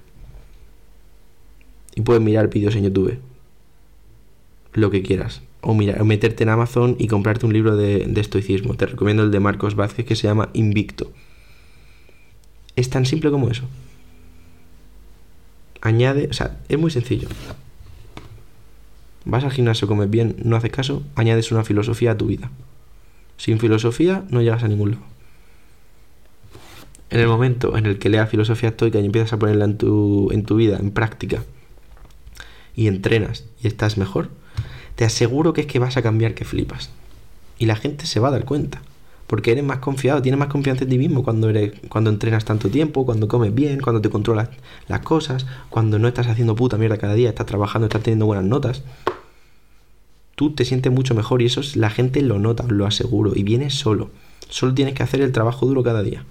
Y 1.95 2.01
puedes 2.01 2.21
mirar 2.21 2.49
vídeos 2.49 2.75
en 2.75 2.83
YouTube. 2.83 3.19
Lo 4.73 4.91
que 4.91 5.01
quieras. 5.01 5.41
O, 5.61 5.73
mirar, 5.73 6.01
o 6.01 6.05
meterte 6.05 6.43
en 6.43 6.49
Amazon 6.49 6.95
y 6.99 7.07
comprarte 7.07 7.45
un 7.45 7.53
libro 7.53 7.77
de, 7.77 8.05
de 8.05 8.21
estoicismo. 8.21 8.75
Te 8.75 8.85
recomiendo 8.85 9.23
el 9.23 9.31
de 9.31 9.39
Marcos 9.39 9.75
Vázquez 9.75 10.05
que 10.05 10.15
se 10.15 10.27
llama 10.27 10.49
Invicto. 10.53 11.11
Es 12.75 12.89
tan 12.89 13.05
simple 13.05 13.31
como 13.31 13.49
eso. 13.49 13.63
Añade, 15.81 16.27
o 16.29 16.33
sea, 16.33 16.59
es 16.67 16.77
muy 16.77 16.91
sencillo. 16.91 17.29
Vas 19.23 19.43
al 19.43 19.51
gimnasio, 19.51 19.87
comes 19.87 20.09
bien, 20.09 20.35
no 20.43 20.55
haces 20.55 20.71
caso, 20.71 21.01
añades 21.15 21.51
una 21.51 21.63
filosofía 21.63 22.11
a 22.11 22.17
tu 22.17 22.27
vida. 22.27 22.51
Sin 23.37 23.59
filosofía 23.59 24.25
no 24.29 24.41
llegas 24.41 24.63
a 24.63 24.67
ningún 24.67 24.91
lado 24.91 25.14
en 27.09 27.19
el 27.19 27.27
momento 27.27 27.77
en 27.77 27.85
el 27.85 27.99
que 27.99 28.09
leas 28.09 28.29
filosofía 28.29 28.69
estoica 28.69 28.99
y 28.99 29.05
empiezas 29.05 29.33
a 29.33 29.39
ponerla 29.39 29.65
en 29.65 29.77
tu, 29.77 30.31
en 30.31 30.43
tu 30.43 30.55
vida, 30.55 30.77
en 30.77 30.91
práctica, 30.91 31.43
y 32.75 32.87
entrenas 32.87 33.45
y 33.61 33.67
estás 33.67 33.97
mejor, 33.97 34.29
te 34.95 35.05
aseguro 35.05 35.53
que 35.53 35.61
es 35.61 35.67
que 35.67 35.79
vas 35.79 35.97
a 35.97 36.01
cambiar 36.01 36.33
que 36.33 36.45
flipas. 36.45 36.89
Y 37.57 37.65
la 37.65 37.75
gente 37.75 38.05
se 38.05 38.19
va 38.19 38.29
a 38.29 38.31
dar 38.31 38.45
cuenta. 38.45 38.81
Porque 39.27 39.51
eres 39.51 39.63
más 39.63 39.79
confiado, 39.79 40.21
tienes 40.21 40.37
más 40.37 40.49
confianza 40.49 40.83
en 40.83 40.91
ti 40.91 40.97
mismo 40.99 41.23
cuando 41.23 41.49
eres, 41.49 41.73
cuando 41.89 42.11
entrenas 42.11 42.45
tanto 42.45 42.69
tiempo, 42.69 43.05
cuando 43.05 43.27
comes 43.27 43.55
bien, 43.55 43.79
cuando 43.79 43.99
te 43.99 44.09
controlas 44.09 44.49
las 44.87 44.99
cosas, 44.99 45.47
cuando 45.69 45.97
no 45.97 46.07
estás 46.07 46.27
haciendo 46.27 46.55
puta 46.55 46.77
mierda 46.77 46.97
cada 46.97 47.15
día, 47.15 47.29
estás 47.29 47.47
trabajando, 47.47 47.87
estás 47.87 48.03
teniendo 48.03 48.27
buenas 48.27 48.45
notas. 48.45 48.83
Tú 50.35 50.53
te 50.53 50.63
sientes 50.63 50.91
mucho 50.91 51.15
mejor 51.15 51.41
y 51.41 51.45
eso 51.45 51.61
es, 51.61 51.75
la 51.75 51.89
gente 51.89 52.21
lo 52.21 52.37
nota, 52.37 52.65
lo 52.67 52.85
aseguro, 52.85 53.31
y 53.35 53.41
vienes 53.41 53.73
solo. 53.73 54.11
Solo 54.49 54.75
tienes 54.75 54.93
que 54.93 55.01
hacer 55.01 55.21
el 55.21 55.31
trabajo 55.31 55.65
duro 55.65 55.81
cada 55.81 56.03
día. 56.03 56.23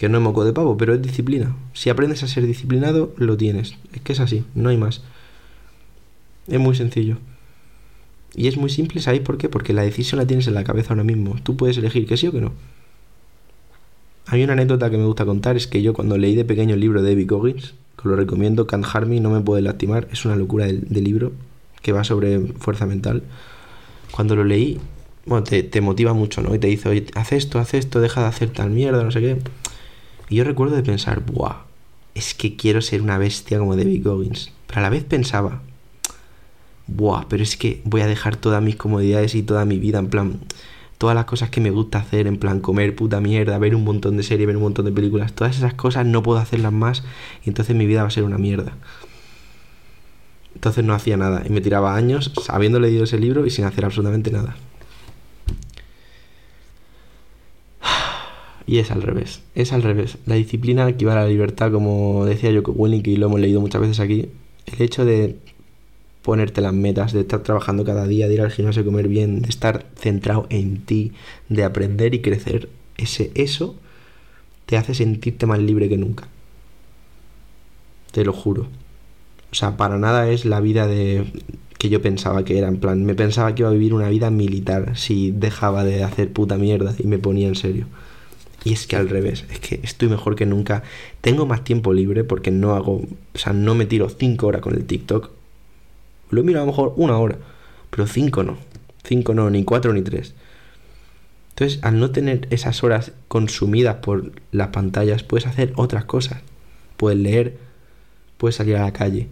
Que 0.00 0.08
no 0.08 0.16
es 0.16 0.24
moco 0.24 0.46
de 0.46 0.54
pavo, 0.54 0.78
pero 0.78 0.94
es 0.94 1.02
disciplina. 1.02 1.54
Si 1.74 1.90
aprendes 1.90 2.22
a 2.22 2.26
ser 2.26 2.46
disciplinado, 2.46 3.12
lo 3.18 3.36
tienes. 3.36 3.76
Es 3.92 4.00
que 4.00 4.14
es 4.14 4.20
así, 4.20 4.44
no 4.54 4.70
hay 4.70 4.78
más. 4.78 5.02
Es 6.48 6.58
muy 6.58 6.74
sencillo. 6.74 7.18
Y 8.34 8.48
es 8.48 8.56
muy 8.56 8.70
simple, 8.70 9.02
¿sabéis 9.02 9.22
por 9.22 9.36
qué? 9.36 9.50
Porque 9.50 9.74
la 9.74 9.82
decisión 9.82 10.18
la 10.18 10.26
tienes 10.26 10.46
en 10.46 10.54
la 10.54 10.64
cabeza 10.64 10.94
ahora 10.94 11.04
mismo. 11.04 11.36
Tú 11.42 11.54
puedes 11.54 11.76
elegir 11.76 12.06
que 12.06 12.16
sí 12.16 12.28
o 12.28 12.32
que 12.32 12.40
no. 12.40 12.52
Hay 14.24 14.42
una 14.42 14.54
anécdota 14.54 14.88
que 14.88 14.96
me 14.96 15.04
gusta 15.04 15.26
contar, 15.26 15.58
es 15.58 15.66
que 15.66 15.82
yo 15.82 15.92
cuando 15.92 16.16
leí 16.16 16.34
de 16.34 16.46
pequeño 16.46 16.72
el 16.76 16.80
libro 16.80 17.02
de 17.02 17.10
David 17.10 17.28
Goggins, 17.28 17.74
que 18.02 18.08
lo 18.08 18.16
recomiendo, 18.16 18.66
Can't 18.66 18.86
Harm 18.90 19.10
Me, 19.10 19.20
No 19.20 19.28
Me 19.28 19.40
Puede 19.42 19.60
Lastimar, 19.60 20.08
es 20.10 20.24
una 20.24 20.34
locura 20.34 20.64
de, 20.64 21.00
libro 21.02 21.32
que 21.82 21.92
va 21.92 22.04
sobre 22.04 22.40
fuerza 22.40 22.86
mental. 22.86 23.22
Cuando 24.12 24.34
lo 24.34 24.44
leí, 24.44 24.80
bueno, 25.26 25.44
te, 25.44 25.62
te 25.62 25.82
motiva 25.82 26.14
mucho, 26.14 26.40
¿no? 26.40 26.54
Y 26.54 26.58
te 26.58 26.68
dice, 26.68 26.88
oye, 26.88 27.04
haz 27.14 27.32
esto, 27.32 27.58
haz 27.58 27.74
esto, 27.74 28.00
deja 28.00 28.22
de 28.22 28.28
hacer 28.28 28.48
tal 28.48 28.70
mierda, 28.70 29.04
no 29.04 29.10
sé 29.10 29.20
qué. 29.20 29.36
Y 30.30 30.36
yo 30.36 30.44
recuerdo 30.44 30.76
de 30.76 30.82
pensar, 30.84 31.24
buah, 31.26 31.64
es 32.14 32.34
que 32.34 32.56
quiero 32.56 32.80
ser 32.80 33.02
una 33.02 33.18
bestia 33.18 33.58
como 33.58 33.76
David 33.76 34.04
Goggins. 34.04 34.52
Pero 34.68 34.78
a 34.78 34.82
la 34.82 34.88
vez 34.88 35.02
pensaba, 35.04 35.60
buah, 36.86 37.26
pero 37.28 37.42
es 37.42 37.56
que 37.56 37.82
voy 37.84 38.00
a 38.02 38.06
dejar 38.06 38.36
todas 38.36 38.62
mis 38.62 38.76
comodidades 38.76 39.34
y 39.34 39.42
toda 39.42 39.64
mi 39.64 39.78
vida, 39.78 39.98
en 39.98 40.08
plan, 40.08 40.40
todas 40.98 41.16
las 41.16 41.24
cosas 41.24 41.50
que 41.50 41.60
me 41.60 41.72
gusta 41.72 41.98
hacer, 41.98 42.28
en 42.28 42.36
plan, 42.38 42.60
comer 42.60 42.94
puta 42.94 43.20
mierda, 43.20 43.58
ver 43.58 43.74
un 43.74 43.82
montón 43.82 44.16
de 44.16 44.22
series, 44.22 44.46
ver 44.46 44.56
un 44.56 44.62
montón 44.62 44.84
de 44.84 44.92
películas, 44.92 45.32
todas 45.32 45.56
esas 45.56 45.74
cosas 45.74 46.06
no 46.06 46.22
puedo 46.22 46.38
hacerlas 46.38 46.72
más 46.72 47.02
y 47.44 47.48
entonces 47.48 47.74
mi 47.74 47.86
vida 47.86 48.02
va 48.02 48.08
a 48.08 48.12
ser 48.12 48.22
una 48.22 48.38
mierda. 48.38 48.74
Entonces 50.54 50.84
no 50.84 50.94
hacía 50.94 51.16
nada 51.16 51.42
y 51.44 51.50
me 51.50 51.60
tiraba 51.60 51.96
años 51.96 52.32
habiendo 52.48 52.78
leído 52.78 53.02
ese 53.02 53.18
libro 53.18 53.46
y 53.46 53.50
sin 53.50 53.64
hacer 53.64 53.84
absolutamente 53.84 54.30
nada. 54.30 54.56
Y 58.70 58.78
es 58.78 58.92
al 58.92 59.02
revés, 59.02 59.40
es 59.56 59.72
al 59.72 59.82
revés. 59.82 60.16
La 60.26 60.36
disciplina 60.36 60.88
equivale 60.88 61.18
a 61.18 61.22
la 61.24 61.28
libertad, 61.28 61.72
como 61.72 62.24
decía 62.24 62.52
yo 62.52 62.62
con 62.62 62.76
Willing, 62.78 63.02
y 63.04 63.16
lo 63.16 63.26
hemos 63.26 63.40
leído 63.40 63.60
muchas 63.60 63.80
veces 63.80 63.98
aquí. 63.98 64.28
El 64.64 64.80
hecho 64.80 65.04
de 65.04 65.38
ponerte 66.22 66.60
las 66.60 66.72
metas, 66.72 67.12
de 67.12 67.22
estar 67.22 67.42
trabajando 67.42 67.84
cada 67.84 68.06
día, 68.06 68.28
de 68.28 68.34
ir 68.34 68.42
al 68.42 68.52
gimnasio 68.52 68.84
comer 68.84 69.08
bien, 69.08 69.42
de 69.42 69.48
estar 69.48 69.86
centrado 69.96 70.46
en 70.50 70.82
ti, 70.82 71.10
de 71.48 71.64
aprender 71.64 72.14
y 72.14 72.20
crecer, 72.20 72.68
ese 72.96 73.32
eso 73.34 73.74
te 74.66 74.76
hace 74.76 74.94
sentirte 74.94 75.46
más 75.46 75.58
libre 75.58 75.88
que 75.88 75.96
nunca. 75.96 76.28
Te 78.12 78.24
lo 78.24 78.32
juro. 78.32 78.68
O 79.50 79.54
sea, 79.56 79.76
para 79.76 79.98
nada 79.98 80.30
es 80.30 80.44
la 80.44 80.60
vida 80.60 80.86
de 80.86 81.24
que 81.76 81.88
yo 81.88 82.00
pensaba 82.00 82.44
que 82.44 82.56
era, 82.56 82.68
en 82.68 82.78
plan, 82.78 83.02
me 83.02 83.16
pensaba 83.16 83.52
que 83.52 83.62
iba 83.62 83.70
a 83.70 83.72
vivir 83.72 83.94
una 83.94 84.10
vida 84.10 84.30
militar 84.30 84.96
si 84.96 85.32
dejaba 85.32 85.82
de 85.82 86.04
hacer 86.04 86.32
puta 86.32 86.56
mierda 86.56 86.94
y 86.96 87.08
me 87.08 87.18
ponía 87.18 87.48
en 87.48 87.56
serio. 87.56 87.88
Y 88.64 88.74
es 88.74 88.86
que 88.86 88.96
al 88.96 89.08
revés, 89.08 89.44
es 89.50 89.58
que 89.58 89.80
estoy 89.82 90.08
mejor 90.08 90.36
que 90.36 90.46
nunca. 90.46 90.82
Tengo 91.20 91.46
más 91.46 91.64
tiempo 91.64 91.92
libre 91.92 92.24
porque 92.24 92.50
no 92.50 92.74
hago, 92.74 93.02
o 93.34 93.38
sea, 93.38 93.52
no 93.52 93.74
me 93.74 93.86
tiro 93.86 94.08
cinco 94.10 94.48
horas 94.48 94.60
con 94.60 94.74
el 94.74 94.84
TikTok 94.84 95.30
lo 96.30 96.44
miro 96.44 96.60
a 96.60 96.62
lo 96.62 96.68
mejor 96.68 96.94
una 96.96 97.18
hora, 97.18 97.36
pero 97.90 98.06
cinco 98.06 98.42
no. 98.42 98.56
Cinco 99.04 99.34
no, 99.34 99.50
ni 99.50 99.64
cuatro 99.64 99.92
ni 99.92 100.02
tres. 100.02 100.34
Entonces, 101.50 101.80
al 101.82 101.98
no 101.98 102.10
tener 102.10 102.46
esas 102.50 102.82
horas 102.84 103.12
consumidas 103.28 103.96
por 103.96 104.32
las 104.52 104.68
pantallas, 104.68 105.24
puedes 105.24 105.46
hacer 105.46 105.72
otras 105.76 106.04
cosas. 106.04 106.40
Puedes 106.96 107.18
leer, 107.18 107.58
puedes 108.38 108.56
salir 108.56 108.76
a 108.76 108.84
la 108.84 108.92
calle, 108.92 109.28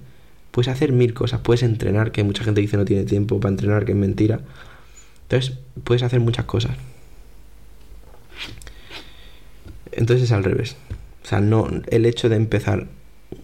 puedes 0.50 0.68
hacer 0.68 0.92
mil 0.92 1.14
cosas, 1.14 1.40
puedes 1.40 1.62
entrenar, 1.62 2.12
que 2.12 2.24
mucha 2.24 2.44
gente 2.44 2.60
dice 2.60 2.76
no 2.76 2.84
tiene 2.84 3.04
tiempo 3.04 3.38
para 3.40 3.52
entrenar, 3.52 3.84
que 3.84 3.92
es 3.92 3.98
mentira. 3.98 4.40
Entonces, 5.22 5.58
puedes 5.84 6.02
hacer 6.02 6.20
muchas 6.20 6.46
cosas. 6.46 6.76
Entonces 9.98 10.26
es 10.26 10.32
al 10.32 10.44
revés. 10.44 10.76
O 11.24 11.26
sea, 11.26 11.40
no, 11.40 11.68
el 11.88 12.06
hecho 12.06 12.28
de 12.28 12.36
empezar 12.36 12.86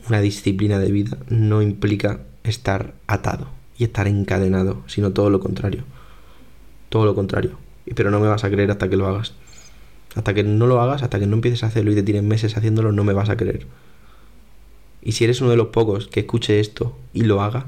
una 0.08 0.20
disciplina 0.20 0.78
de 0.78 0.92
vida 0.92 1.18
no 1.28 1.62
implica 1.62 2.20
estar 2.44 2.94
atado 3.08 3.48
y 3.76 3.82
estar 3.82 4.06
encadenado, 4.06 4.84
sino 4.86 5.10
todo 5.10 5.30
lo 5.30 5.40
contrario. 5.40 5.82
Todo 6.90 7.06
lo 7.06 7.16
contrario. 7.16 7.58
Pero 7.96 8.12
no 8.12 8.20
me 8.20 8.28
vas 8.28 8.44
a 8.44 8.50
creer 8.50 8.70
hasta 8.70 8.88
que 8.88 8.96
lo 8.96 9.08
hagas. 9.08 9.34
Hasta 10.14 10.32
que 10.32 10.44
no 10.44 10.68
lo 10.68 10.80
hagas, 10.80 11.02
hasta 11.02 11.18
que 11.18 11.26
no 11.26 11.34
empieces 11.34 11.64
a 11.64 11.66
hacerlo 11.66 11.90
y 11.90 11.96
te 11.96 12.04
tienes 12.04 12.22
meses 12.22 12.56
haciéndolo, 12.56 12.92
no 12.92 13.02
me 13.02 13.14
vas 13.14 13.30
a 13.30 13.36
creer. 13.36 13.66
Y 15.02 15.12
si 15.12 15.24
eres 15.24 15.40
uno 15.40 15.50
de 15.50 15.56
los 15.56 15.68
pocos 15.68 16.06
que 16.06 16.20
escuche 16.20 16.60
esto 16.60 16.96
y 17.12 17.22
lo 17.22 17.42
haga, 17.42 17.66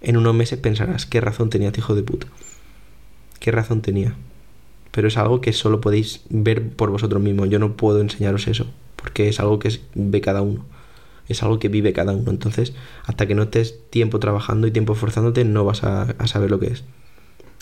en 0.00 0.16
unos 0.16 0.34
meses 0.34 0.58
pensarás, 0.58 1.04
¿qué 1.04 1.20
razón 1.20 1.50
tenía 1.50 1.68
este 1.68 1.80
hijo 1.80 1.94
de 1.94 2.04
puta? 2.04 2.26
¿Qué 3.38 3.50
razón 3.52 3.82
tenía? 3.82 4.14
Pero 4.90 5.08
es 5.08 5.16
algo 5.16 5.40
que 5.40 5.52
solo 5.52 5.80
podéis 5.80 6.22
ver 6.28 6.70
por 6.70 6.90
vosotros 6.90 7.22
mismos. 7.22 7.48
Yo 7.48 7.58
no 7.58 7.76
puedo 7.76 8.00
enseñaros 8.00 8.48
eso, 8.48 8.66
porque 8.96 9.28
es 9.28 9.40
algo 9.40 9.58
que 9.58 9.80
ve 9.94 10.20
cada 10.20 10.42
uno 10.42 10.64
es 11.30 11.42
algo 11.42 11.58
que 11.58 11.68
vive 11.68 11.92
cada 11.92 12.12
uno. 12.12 12.30
Entonces, 12.30 12.72
hasta 13.04 13.26
que 13.26 13.34
no 13.34 13.44
estés 13.44 13.78
tiempo 13.90 14.18
trabajando 14.18 14.66
y 14.66 14.72
tiempo 14.72 14.94
esforzándote, 14.94 15.44
no 15.44 15.64
vas 15.64 15.84
a, 15.84 16.14
saber 16.26 16.50
lo 16.50 16.58
que 16.58 16.66
es. 16.66 16.84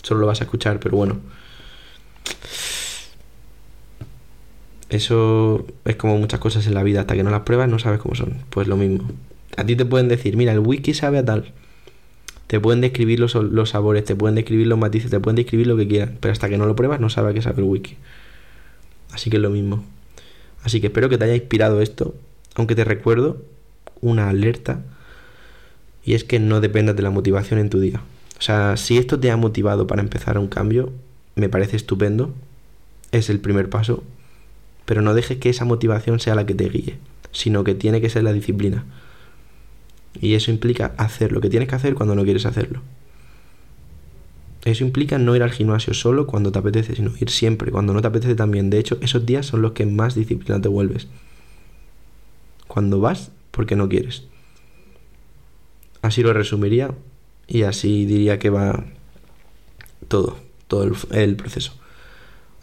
Solo 0.01 0.21
lo 0.21 0.27
vas 0.27 0.41
a 0.41 0.45
escuchar, 0.45 0.79
pero 0.79 0.97
bueno. 0.97 1.19
Eso 4.89 5.67
es 5.85 5.95
como 5.97 6.17
muchas 6.17 6.39
cosas 6.39 6.65
en 6.65 6.73
la 6.73 6.81
vida, 6.81 7.01
hasta 7.01 7.15
que 7.15 7.21
no 7.21 7.29
las 7.29 7.41
pruebas 7.41 7.69
no 7.69 7.77
sabes 7.77 7.99
cómo 7.99 8.15
son. 8.15 8.39
Pues 8.49 8.67
lo 8.67 8.75
mismo. 8.75 9.07
A 9.55 9.63
ti 9.63 9.75
te 9.75 9.85
pueden 9.85 10.07
decir, 10.07 10.35
mira, 10.35 10.51
el 10.51 10.59
whisky 10.59 10.95
sabe 10.95 11.19
a 11.19 11.25
tal. 11.25 11.53
Te 12.49 12.59
pueden 12.59 12.81
describir 12.81 13.19
los, 13.19 13.35
los 13.35 13.69
sabores, 13.69 14.05
te 14.05 14.15
pueden 14.15 14.33
describir 14.33 14.65
los 14.65 14.79
matices, 14.79 15.11
te 15.11 15.19
pueden 15.19 15.35
describir 15.35 15.67
lo 15.67 15.77
que 15.77 15.87
quieran, 15.87 16.17
pero 16.19 16.31
hasta 16.31 16.49
que 16.49 16.57
no 16.57 16.65
lo 16.65 16.75
pruebas 16.75 16.99
no 16.99 17.11
sabes 17.11 17.35
qué 17.35 17.43
sabe 17.43 17.61
el 17.61 17.69
whisky. 17.69 17.95
Así 19.11 19.29
que 19.29 19.35
es 19.37 19.43
lo 19.43 19.51
mismo. 19.51 19.85
Así 20.63 20.81
que 20.81 20.87
espero 20.87 21.09
que 21.09 21.19
te 21.19 21.25
haya 21.25 21.35
inspirado 21.35 21.79
esto, 21.79 22.15
aunque 22.55 22.73
te 22.73 22.83
recuerdo 22.85 23.43
una 24.01 24.29
alerta 24.29 24.81
y 26.03 26.15
es 26.15 26.23
que 26.23 26.39
no 26.39 26.59
dependas 26.59 26.95
de 26.95 27.03
la 27.03 27.11
motivación 27.11 27.59
en 27.59 27.69
tu 27.69 27.79
día. 27.79 28.01
O 28.39 28.41
sea, 28.41 28.77
si 28.77 28.97
esto 28.97 29.19
te 29.19 29.29
ha 29.29 29.37
motivado 29.37 29.85
para 29.85 30.01
empezar 30.01 30.39
un 30.39 30.47
cambio, 30.47 30.91
me 31.35 31.49
parece 31.49 31.75
estupendo, 31.75 32.33
es 33.11 33.29
el 33.29 33.39
primer 33.39 33.69
paso, 33.69 34.03
pero 34.85 35.03
no 35.03 35.13
dejes 35.13 35.37
que 35.37 35.51
esa 35.51 35.65
motivación 35.65 36.19
sea 36.19 36.33
la 36.33 36.47
que 36.47 36.55
te 36.55 36.67
guíe, 36.67 36.97
sino 37.31 37.63
que 37.63 37.75
tiene 37.75 38.01
que 38.01 38.09
ser 38.09 38.23
la 38.23 38.33
disciplina. 38.33 38.85
Y 40.19 40.33
eso 40.33 40.51
implica 40.51 40.93
hacer 40.97 41.31
lo 41.31 41.41
que 41.41 41.49
tienes 41.49 41.69
que 41.69 41.75
hacer 41.75 41.95
cuando 41.95 42.15
no 42.15 42.23
quieres 42.23 42.45
hacerlo. 42.45 42.81
Eso 44.65 44.83
implica 44.83 45.17
no 45.17 45.35
ir 45.35 45.43
al 45.43 45.51
gimnasio 45.51 45.93
solo 45.93 46.27
cuando 46.27 46.51
te 46.51 46.59
apetece, 46.59 46.95
sino 46.95 47.11
ir 47.19 47.29
siempre, 47.29 47.71
cuando 47.71 47.93
no 47.93 48.01
te 48.01 48.07
apetece 48.07 48.35
también. 48.35 48.69
De 48.69 48.79
hecho, 48.79 48.97
esos 49.01 49.25
días 49.25 49.45
son 49.45 49.61
los 49.61 49.71
que 49.71 49.85
más 49.85 50.15
disciplina 50.15 50.61
te 50.61 50.67
vuelves. 50.67 51.07
Cuando 52.67 52.99
vas 52.99 53.31
porque 53.51 53.75
no 53.75 53.87
quieres. 53.87 54.23
Así 56.01 56.21
lo 56.23 56.33
resumiría 56.33 56.91
y 57.47 57.63
así 57.63 58.05
diría 58.05 58.37
que 58.37 58.49
va 58.49 58.85
todo, 60.07 60.37
todo 60.67 60.89
el, 61.11 61.35
proceso. 61.35 61.73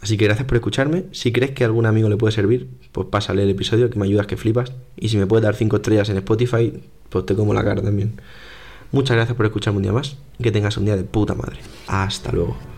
Así 0.01 0.17
que 0.17 0.25
gracias 0.25 0.47
por 0.47 0.57
escucharme. 0.57 1.05
Si 1.11 1.31
crees 1.31 1.51
que 1.51 1.63
a 1.63 1.67
algún 1.67 1.85
amigo 1.85 2.09
le 2.09 2.17
puede 2.17 2.31
servir, 2.31 2.69
pues 2.91 3.07
pásale 3.07 3.43
el 3.43 3.49
episodio 3.49 3.89
que 3.89 3.97
me 3.97 4.05
ayudas 4.05 4.27
que 4.27 4.37
flipas. 4.37 4.73
Y 4.95 5.09
si 5.09 5.17
me 5.17 5.25
puedes 5.25 5.43
dar 5.43 5.55
5 5.55 5.75
estrellas 5.77 6.09
en 6.09 6.17
Spotify, 6.17 6.73
pues 7.09 7.25
te 7.25 7.35
como 7.35 7.53
la 7.53 7.63
cara 7.63 7.81
también. 7.81 8.19
Muchas 8.91 9.15
gracias 9.15 9.35
por 9.35 9.45
escucharme 9.45 9.77
un 9.77 9.83
día 9.83 9.93
más 9.93 10.17
que 10.41 10.51
tengas 10.51 10.77
un 10.77 10.85
día 10.85 10.95
de 10.95 11.03
puta 11.03 11.33
madre. 11.33 11.57
Hasta 11.87 12.31
luego. 12.31 12.76